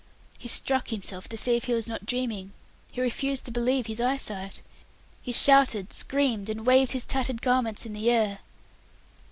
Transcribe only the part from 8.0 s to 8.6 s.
air.